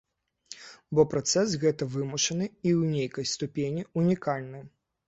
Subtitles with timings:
[0.99, 4.69] Бо працэс гэты вымушаны і ў нейкай ступені унікальны.